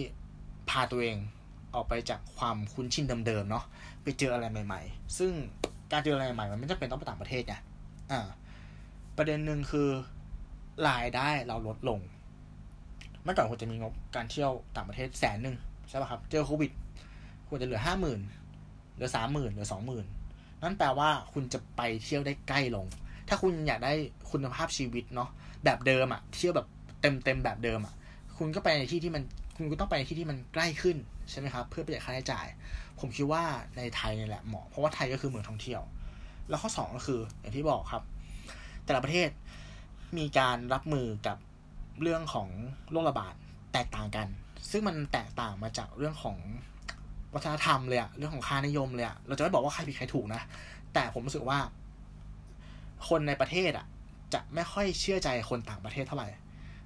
[0.69, 1.17] พาตัวเอง
[1.75, 3.65] ออกไปจากความคุ้นชินเดิมๆเนาะ
[4.03, 5.31] ไปเจออะไรใหม่ ๆ ซึ่ง
[5.91, 7.53] การเจออะไรใหม่มันไม่จำเป็นต้องไปต่างประเทศไง
[8.11, 8.27] อ่า
[9.17, 9.89] ประเด็นหนึ่งคือ
[10.87, 11.99] รายได้เราลดลง
[13.23, 15.55] เมื่อก่อนคุณจะมีงบการเที่ยวต่างประเทศแสนหนึ่ง
[15.89, 16.71] ใช่ป่ะครับ เจอโควิด
[17.47, 18.19] ควรจะเหลือห้าหมื่น
[18.93, 20.05] เหลือสามหมื่นเหลือสองหมื่น
[20.63, 22.85] นั่นแปลว่าคุณจะไปเที่ยวได้ใกล้ลง
[23.29, 23.93] ถ้าคุณอยากได้
[24.31, 25.29] คุณภาพชีวิตเนาะ
[25.65, 26.67] แบบเดิมอะเที่ยวแบบ
[27.01, 27.93] เต็มเต็มแบบเดิมอะ
[28.37, 29.23] คุณก็ไปในที่ที่มัน
[29.57, 30.97] คุณก็ต้องไปในที่ที่มันใกล้ขึ้น
[31.29, 32.47] ใช่ไหมครับเพื่อประหยัดค่าใช้จ่าย
[32.99, 33.43] ผมคิดว่า
[33.77, 35.81] ในไทยนี่แหละเหมาะเพราะว่าไทยก็คือเมืองท่องเที่ยว
[36.49, 38.03] แล้วข้อสองก็คืออย่างที่บอกครับ
[38.85, 39.29] แต่ละประเทศ
[40.17, 41.37] มีการรับมือกับ
[42.01, 42.47] เรื่องของ
[42.91, 43.33] โรคระบาด
[43.73, 44.27] แตกต่างกัน
[44.71, 46.37] ซึ่งมันแตกต่างมาจากเรื่องของ
[47.35, 50.41] วัฒนธรรมเลยอะเรื่องของค่านิยมเลยอะเราจะไม่บอกว่าใครผิดใครถูกนะ
[50.93, 51.57] แต่ผมรู้สึกว่า
[53.07, 53.85] คนในประเทศอะ
[54.33, 56.27] จะไม่ค่อยเชื่อใจคนต่างประเทศเท่าไหร่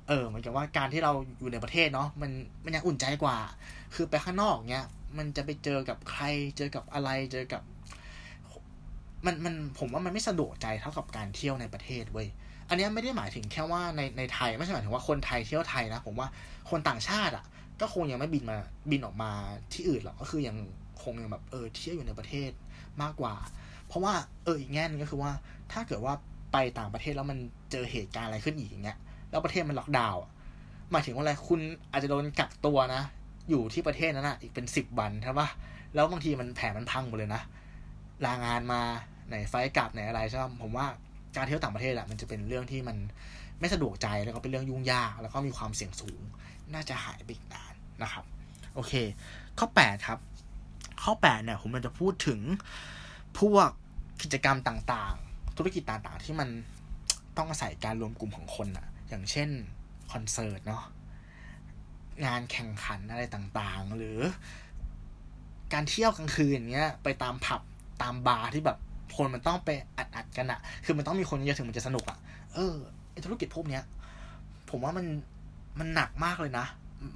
[0.07, 2.31] เออเหมือนกับว่าการที่เราอยู่ในประเทศเนาะมัน
[2.63, 3.37] มันยังอุ่นใจกว่า
[3.95, 4.85] คือไปข้างนอกเนี้ย
[5.17, 6.23] มันจะไปเจอกับใคร
[6.57, 7.61] เจอกับอะไร เจอกับ
[9.25, 12.27] มันมันผมว่ามันไม่สะดวกใจเท่ากับการเที่ยวในประเทศเว้ย
[12.69, 16.27] อันนี้ไม่ได้หมายถึงแค่ว่าในในไทยไม่ใช่หมายถึงว่าคนไทยเที่ยวไทยนะ ผมว่า
[16.69, 17.45] คนต่างชาติอะ
[17.81, 18.57] ก็คงยังไม่บินมา
[18.91, 19.31] บินออกมา
[19.73, 20.57] ที่อื่นหรอกก็คือยัง
[21.03, 22.51] คงยังแบบเออเที่ยวอยู่ในประเทศ
[23.01, 23.35] มากกว่า
[23.87, 24.13] เพราะว่า
[24.43, 25.31] เอออีกแง่นึงก็คือว่า
[25.71, 26.13] ถ้าเกิดว่า
[26.53, 27.37] ไปต่างประเทศแล้วมัน
[27.71, 28.97] เจอเหตุการณ์อะไรขึ้นอีกอย่างเงี้ย
[29.29, 30.23] แล้วประเทศมันล็อกดาวน์
[30.91, 31.59] หมายถึงว่าอะไรคุณ
[31.91, 33.01] อาจจะโดนกักตัวนะ
[33.49, 35.47] อยู่ที่ประเทศนั้นอะอีกเป็นสิบวันใช่ปะ
[35.93, 37.41] แล้วบางทีมันแผนมันพังหมดเลยนะ
[38.25, 38.81] ลางานมา
[39.27, 40.85] ไหนไฟกลับไหนอะไรใช่ไหมผมว่า
[41.35, 42.97] การเที่ยวต่างประเทศอะมันจะเป็นเรื่องที่มัน
[43.59, 46.21] ไม่สะดวกใจแล้วก็เป็นเรื่องยุ่งยาก แล้วก็มีความเสี่ยงสูง
[46.73, 48.25] น่าจะหายไปอีกนานนะครับ
[48.73, 48.93] โอเค
[49.59, 50.19] ข้อ 8 ครับ
[51.03, 52.39] ข้อ 8 เนี่ย ผมมันจะพูดถึง
[53.39, 53.69] พวก
[54.21, 56.49] กิจกรรมต่างๆ ธุรกิจต่างๆ ที่มัน
[57.37, 59.49] ต้องอาศัยการรวมกลุ่มของคนอะอย่างเช่น
[60.11, 60.83] คอนเสิร์ตเนาะ
[62.25, 64.19] งานแข่งขันอะไรต่างๆ หรือ
[65.73, 67.61] การเที่ยวกลางคืนเงี้ย ไปตามผับ
[68.01, 68.77] ตามบาร์ที่แบบ
[69.15, 72.17] คนมันต้องไปอัดๆกันอะคือมันต้องมีคนเยอะถึงมันจะสนุกอะ
[72.53, 72.75] เออ
[73.25, 73.83] ธุรกิจพวกเนี้ย
[74.69, 75.05] ผมว่ามัน
[75.79, 76.65] มันหนักมากเลยนะ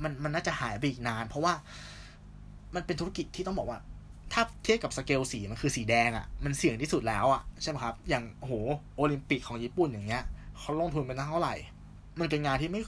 [0.04, 1.54] มันมันน่าจะหายไปอีกนาน เพราะว่า
[2.76, 3.80] มันเป็นธุรกิจที่ต้องบอกว่า
[4.34, 8.54] ถ้าเทียบกับสเกลสีมันคือสีแดงอะ่ะ มันเสี่ยงที่สุดแล้วอะ่ะใช่ไหมครับ อย่างโห
[8.98, 10.24] โอลิมปิกของญี่ปุ่นอย่างเงี้ย
[10.60, 11.56] เขาลงทุนไปเท่าไหร่
[12.20, 12.82] มันเป็นงานที่ไม่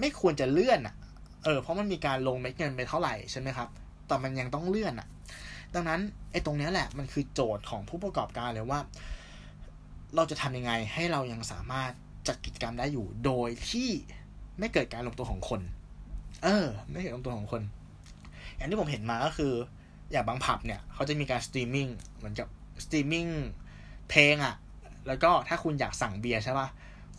[0.00, 0.94] ไม่ควรจะเลื่อนอะ่ะ
[1.44, 3.68] เออ เพราะมันมีการลงเม็ดเงินไปเท่าไหร่ใช่ไหมครับ
[4.06, 5.08] แต่มันยังต้องเลื่อนอะ่ะ
[5.74, 6.00] ดังนั้น
[6.32, 8.80] ไอ้ตรงนี้แหละ มันคือโจทย์ของผู้ประกอบการเลยว่า
[10.16, 11.90] เราจะทำยังไงให้เรายังสามารถ
[12.28, 13.90] จัดกิจกรรมได้อยู่ โดยที่
[14.58, 15.60] ไม่เกิดการรวมตัวของคน
[16.42, 17.62] เออ ไม่เกิดรวมตัวของคน
[18.56, 19.52] อย่างที่ผมเห็นมาก็คือ
[20.12, 22.48] อย่างบางผับเนี่ยเขาจะมีการสตรีมมิ่งเหมือนกับ
[22.84, 23.26] สตรีมมิ่ง
[24.10, 24.54] เพลงอะ่ะ
[25.06, 26.68] แล้วก็ถ้าคุณอยากสั่งเบียร์ใช่ปะ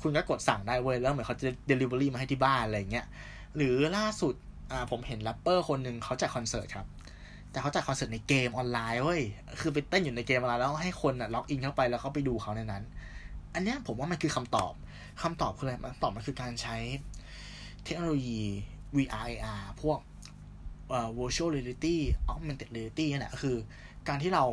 [0.02, 3.06] คุณก็กดสั่งได้เว้ย แล้วเหมือนเขาจะเดลิเวอรี่มาให้ที่บ้านอะไรเงี้ย
[3.56, 4.34] หรือล่าสุด
[4.72, 6.88] อ่าผมเห็นแรปเปอร์คนหนึ่งเขาจัดคอนเสิร์ตครับ
[7.52, 9.22] แต่เขาจัดคอนเสิร์ตในเกมออนไลน์เว้ย
[9.60, 12.84] คือไปเต้นอยู่ในเกมออนไลน์แล้วให้คนอะล็อกอินเข้าไปแล้วเขาไปดูเขาในนั้น
[13.54, 14.74] อันเนี้ยผมว่ามันคือคำตอบ
[15.22, 16.78] คำตอบคืออะไรคำตอบมันคือการใช้
[17.86, 18.41] เทคโนโลยี
[18.96, 20.00] VR AR พวก
[21.17, 21.96] virtual reality
[22.32, 23.56] augmented reality นี่แหละคือ
[24.08, 24.46] การที่เรา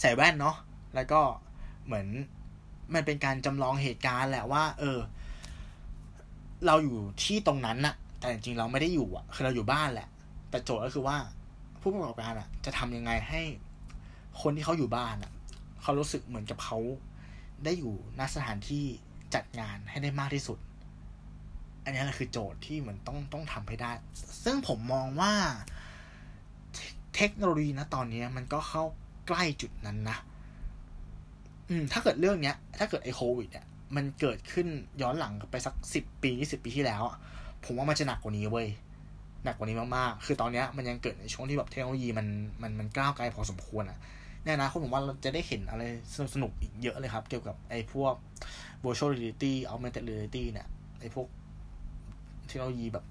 [0.00, 0.56] ใส่แว่นเนาะ
[0.94, 1.20] แล้วก็
[1.86, 2.06] เหมือน
[2.94, 4.98] มันเป็นการจำลองเหตุการณ์แหละว่า เออ
[6.66, 10.08] เราอยู่ที่ตรงนั้นน่ะ แต่จริงๆเราไม่ได้อยู่อะ คือเราอยู่บ้านแหละ
[10.50, 11.16] แต่โจทย์ก็คือว่า
[11.80, 13.42] ผู้ประกอบการอะ จะทำยังไงให้
[14.40, 15.32] คนที่เขาอยู่บ้านอะ
[15.82, 16.78] เขารู้สึกเหมือนกับเขา
[17.64, 18.84] ได้อยู่ณสถานที่
[19.34, 20.58] จัดงานให้ได้มากที่สุด
[21.88, 23.92] อันนี้แหละคือโจทย์ที่เหมือนต้องต้องทำให้ได้
[24.44, 25.32] ซึ่งผมมองว่า
[27.16, 28.84] เทคโนโลยีนะตอนนี้มันก็เข้า
[29.26, 30.16] ใกล้จุดนั้นนะ
[31.68, 34.66] อืม ถ้าเกิดเรื่องเนี้ย ถ้าเกิดไอโควิดเนี่ยมันเกิดขึ้น
[35.02, 37.02] ย้อนหลังไปสักสิบปียี่สิบปีที่แล้ว
[37.64, 38.68] ผมว่ามันจะหนักกว่านี้เว้ย
[39.44, 42.26] หนักกว่านี้มากๆ คือตอนนี้มันยังเกิดในช่วงที่แบบเทคโนโลยีมัน
[42.62, 43.98] มันมันก้าวไกลพอสมควรอะ
[44.44, 45.82] ในอนาคตผมว่าเราจะได้เห็นอะไร
[46.34, 48.14] สนุกอีกเยอะเลยครับ เกี่ยวกับไอ้พวก
[48.84, 50.66] virtual reality augmented reality เนี่ย
[51.00, 51.26] ไอ้พวก
[52.48, 53.04] เทคโนโลยีแบบ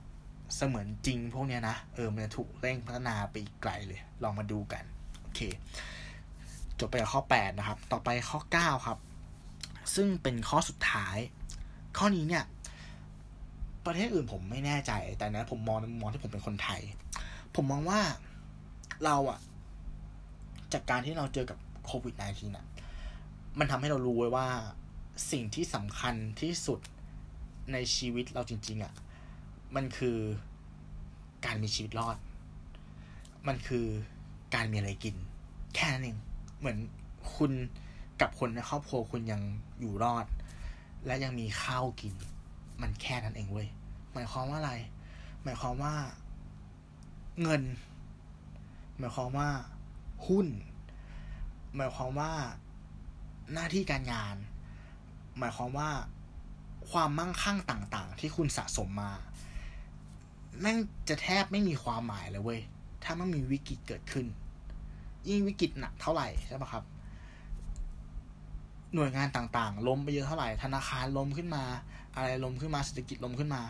[0.56, 4.84] เสมือนจริงพวกเนี้ยนะ เออ มันจะถูกเร่งพัฒนาไปอีกไกลเลย ลองมาดูกัน
[5.22, 5.40] โอเค
[6.80, 8.98] จบไปกับข้อ 8 นะครับ ต่อไปข้อ 9 ครับ
[9.96, 11.18] ซึ่งเป็นข้อสุดท้าย
[11.98, 12.44] ข้อนี้เนี่ย
[13.86, 16.82] ประเทศอื่นผมไม่แน่ใจ แต่นะผมมองมองที่ผมเป็นคนไทย
[17.56, 18.00] ผมมองว่า
[19.06, 19.40] เราอะ
[20.74, 22.66] จากการที่เราเจอกับโควิด -19 น่ะ
[23.60, 24.48] มันทำให้เรารู้ไว้ว่า
[25.32, 26.80] สิ่งที่สำคัญที่สุด
[27.74, 28.94] ในชีวิตเราจริง ๆอะ่ะ
[29.76, 30.18] มันคือ
[31.46, 32.18] การมีชีวิตรอด
[33.48, 33.86] มันคือ
[34.56, 35.16] การมีอะไรกิน
[35.76, 36.18] แค่นั้นเอง
[36.60, 36.78] เหมือน
[37.36, 37.52] คุณ
[38.22, 39.42] กับคนในครอบครัวคุณยัง
[39.80, 40.26] อยู่รอด
[41.06, 42.14] และยังมีข้าวกิน
[42.82, 43.68] มันแค่นั้นเองเว้ย
[44.14, 44.74] หมายความว่าอะไร
[45.44, 45.96] หมายความว่า
[47.42, 47.64] เงิน
[48.98, 49.50] หมายความว่า
[50.28, 50.48] หุ้น
[51.76, 52.32] หมายความว่า
[53.54, 54.36] หน้าที่การงาน
[55.38, 55.90] หมายความว่า
[56.92, 59.12] ความมั่งคั่งต่าง ๆ ที่คุณสะสมมา
[60.62, 60.78] แม่ง
[61.10, 62.62] จะแทบไม่มีความหมายเลยเว้ย
[63.04, 64.26] ถ้ามันมีวิกฤตเกิดขึ้น
[65.30, 66.84] ยิ่งวิกฤตหนักเท่าไหร่ใช่ปะครับ
[68.94, 71.64] หน่วยงานต่างๆล้มไปเยอะเท่าไหร่ ธนาคารล้มขึ้นมา
[72.16, 73.62] อะไรล้มขึ้นมาเศรษฐกิจล้มขึ้นมา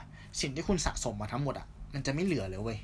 [0.41, 2.79] สิ่งที่คุณสะสมมาทั้งหมดอะ มันจะไม่เหลือเลยเว้ย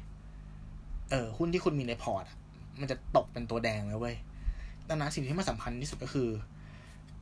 [1.12, 2.38] เออหุ้นที่คุณมีในพอร์ตอะ
[2.80, 4.16] มันจะตกเป็นตัวแดงเลยเว้ย
[4.90, 6.30] ดังนั้นสิ่งที่มันสำคัญที่สุดก็คือ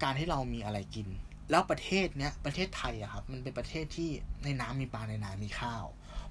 [0.03, 1.07] การที่เรามีอะไรกิน
[1.49, 4.09] แล้วประเทศเนี้ยประเทศไทยอะครับ มันเป็นประเทศที่
[4.43, 5.83] ในน้ำมีปลาในนามีข้าว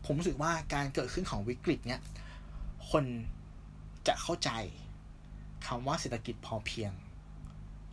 [0.05, 2.01] ผมรู้สึกว่าการเกิดขึ้นของวิกฤตเนี้ย
[2.91, 3.05] คน
[4.07, 4.51] จะเข้าใจ
[5.67, 6.93] คำว่าเศรษฐกิจพอเพียง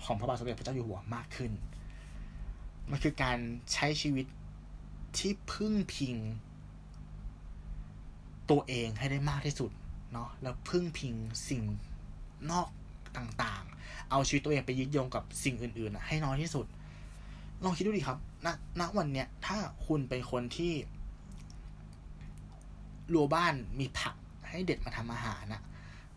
[0.03, 1.51] ของพระบาทสมเด็จพระเจ้าอยู่หัวมากขึ้น
[2.89, 3.37] มันคือการ
[3.73, 4.25] ใช้ชีวิต
[5.17, 6.15] ที่พึ่งพิง
[8.49, 9.71] ตัวเองให้ได้มากที่สุด
[10.13, 11.13] เนาะ แล้วพึ่งพิง
[11.49, 11.61] สิ่ง
[12.51, 12.67] นอก
[13.17, 16.65] ต่างๆ เอาชีวิตตัวเองไปยึดโยงกับสิ่งอื่นๆ ให้น้อยที่สุด
[17.63, 18.47] ลองคิดดูดิครับ ณ
[18.79, 20.73] ณ วันเนี้ย ถ้าคุณเป็นคนที่
[23.13, 24.15] รัวบ้านมีผัก
[24.49, 25.61] ให้เด็ดมาทำอาหารนะ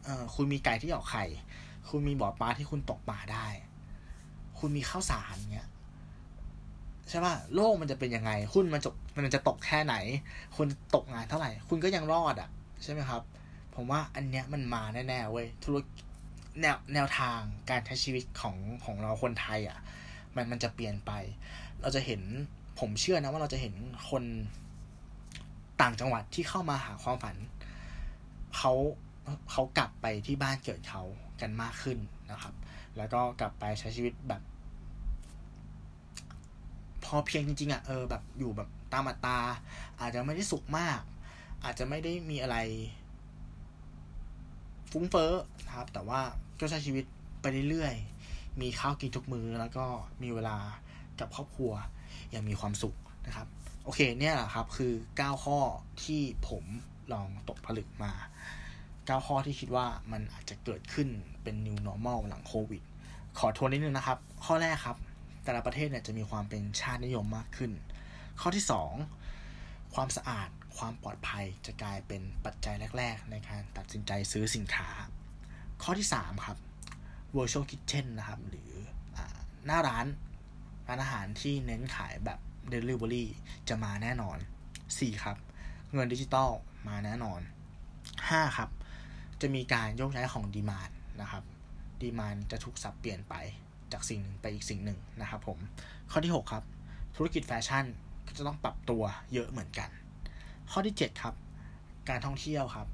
[0.04, 1.24] เออคุณมีไก่ที่ออกไข่
[1.88, 3.46] คุณมีบ่อปลาที่คุณตกปลาได้
[4.58, 5.68] คุณมีข้าวสารเงี้ย
[7.08, 9.94] ใช่ป่ะโลกมันจะเป็นยังไงหุ้นมันจบมันจะตกแค่ไหน
[10.56, 12.48] คุณตกงานเท่าไหร่ คุณก็ยังรอดอะ
[12.82, 13.22] ใช่ไหมครับ
[13.74, 16.04] ผมว่าอันเนี้ยมันมาแน่ๆเว้ยธุรกิจ
[16.60, 19.78] แนวแนวทางการใช้ชีวิตของของเราคนไทยอะ
[20.34, 21.12] มันมันจะเปลี่ยนไป
[21.82, 22.22] เราจะเห็น
[22.80, 23.74] ผมเชื่อนะว่าเราจะเห็น
[24.10, 24.24] คน
[25.80, 27.36] ต่างจังหวัดที่เข้ามาหาความฝัน
[28.56, 28.72] เขา
[29.50, 31.02] เขากลับไปที่บ้านเกิดเขา
[31.40, 31.98] กันมากขึ้น
[32.30, 32.54] นะครับ
[32.96, 34.42] แล้วก็กลับไปใช้ชีวิตแบบ
[37.04, 39.38] พอเพียงจริงๆอะ่ะเออแบบอยู่แบบตามอัตรา
[40.00, 41.00] อาจจะไม่ได้สุขมาก
[41.64, 42.56] อาจจะไม่ได้มีอะไร
[44.90, 45.32] ฟุ้งเฟ้อ
[45.66, 46.20] นะครับ แต่ว่า
[46.60, 47.04] ก็ใช้ชีวิต
[47.40, 49.84] ไปเรื่อยๆมีข้าวกินทุกมือแล้วก็
[50.22, 50.56] มีเวลา
[51.20, 51.72] กับครอบครัว
[52.30, 53.48] อย่างมีความสุขนะครับ
[53.92, 55.58] อเคเนี่ยแหละครับคือ 9 ข้อ
[56.04, 56.64] ที่ผม
[57.12, 58.12] ลองตกผลึกมา
[58.68, 61.08] 9 ข้อที่คิดว่ามันอาจจะเกิดขึ้น
[61.42, 62.82] เป็น new normal หลังโควิด
[63.38, 64.96] ขอทวนนิดนึงนะครับ ข้อแรกครับ
[65.44, 67.72] แต่ละประเทศเนี่ยจะมีความเป็นชาตินิยมมากขึ้น
[68.40, 68.64] ข้อที่
[69.28, 74.88] 2 ความสะอาดความปลอดภัยจะกลายเป็นปัจจัยแรก ๆ ในการตัดสินใจซื้อสินค้า
[75.82, 76.58] ข้อที่ 3 ครับ
[77.36, 78.70] virtual kitchen นะครับ หรือ
[79.16, 79.18] อ
[79.66, 80.06] หน้าร้าน
[80.86, 82.40] ร้านอาหารที่เน้นขายแบบ
[82.74, 83.24] Delivery
[83.68, 84.38] จะมาแน่นอน
[84.80, 85.36] 4 ครับ
[85.92, 86.50] เงินดิจิตอล
[86.88, 87.40] มาแน่นอน
[87.98, 88.70] 5 ครับ
[89.40, 91.44] จะมีการโยกย้ายของดีมานนะครับ
[92.02, 93.34] ดีมานจะถูกสับเปลี่ยนไป
[93.92, 95.58] จากสิ่งหนึ่งไปอีกสิ่งหนึ่งนะครับผม
[96.10, 96.64] ข้อที่ 6 ครับ
[97.16, 97.84] ธุรกิจแฟชั่น
[98.26, 99.02] ก็จะต้องปรับตัว
[99.32, 99.90] เยอะเหมือนกัน
[100.70, 101.34] ข้อที่ 7 ครับ
[102.08, 102.88] การท่องเที่ยวครับ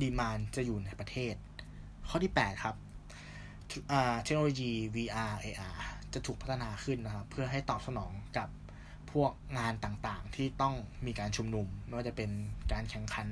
[0.00, 1.34] ดีมานจะอยู่ในประเทศ
[2.08, 2.76] ข้อที่ 8 ครับ
[4.24, 5.78] เทคโนโลยี VR AR
[6.16, 8.48] จะถูกพัฒนาขึ้นนะครับเพื่อให้ตอบสนองกับ
[9.12, 10.74] พวกงานต่างๆ ที่ต้อง
[11.06, 12.30] มีการชุมนุม ไม่ว่าจะเป็น
[12.72, 13.28] การแข่งขัน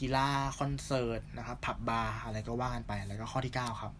[0.00, 3.92] กีฬาคอนเสิร์ตนะครับผับบาร์อะไรก็ว่ากันไป แล้วก็ข้อที่ 9 ครับ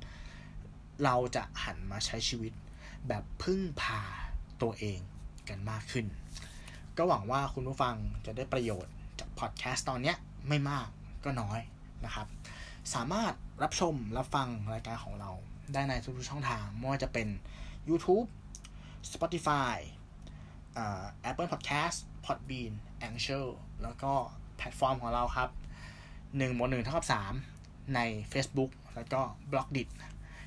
[1.04, 2.52] เราจะหันมาใช้ชีวิต
[3.08, 4.00] แบบพึ่งพา
[4.62, 5.00] ตัวเอง
[5.48, 6.06] กันมากขึ้น
[6.96, 7.94] ก็หวังว่าคุณผู้ฟัง
[8.26, 10.14] จะได้ประโยชน์จากพอดแคสต์ตอนนี้
[10.48, 10.88] ไม่มาก
[11.24, 11.60] ก็น้อย
[12.04, 12.26] นะครับ
[12.94, 13.32] สามารถ
[13.62, 15.30] รับชมรับฟังรายการของเรา
[15.72, 17.28] ได้ในทุกๆช่องทางไม่ว่าจะเป็น
[17.88, 18.26] YouTube
[19.12, 19.76] Spotify
[20.80, 22.72] uh, Apple Podcast Podbean
[23.06, 23.46] Anchor
[23.82, 24.12] แล้วก็
[24.56, 25.50] แพลตฟอร์มของเราครับ
[26.02, 27.06] 1บวก1เท่ากับ
[27.50, 28.00] 3 ใน
[28.32, 29.88] Facebook แล้วก็ b l o g d i t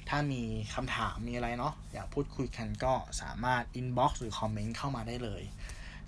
[0.10, 0.41] ถ้ามี
[0.76, 5.43] คำถามมีอะไรเนาะอยากพูดคุยกันก็สามารถ inbox หรือคอมเมนต์เข้ามาได้เลย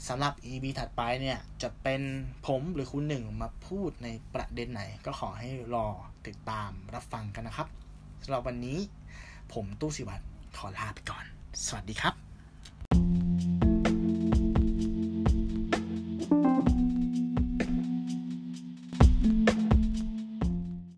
[0.08, 2.02] สำหรับ EP ถัดไปเนี่ยจะเป็น
[2.48, 5.88] ผมหรือคุณหนึ่งมาพูดในประเด็นไหน ก็ขอให้รอ
[6.28, 7.68] ติดตามรับฟังกันนะครับ
[8.24, 8.78] สำหรับวันนี้
[9.54, 10.24] ผมตู้สิวัตร
[10.56, 11.26] ขอลาไปก่อน
[11.66, 12.27] สวัสดีครับ